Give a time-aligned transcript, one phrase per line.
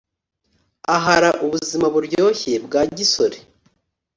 [0.95, 3.37] ahara ubuzima buryoshye bwa gisore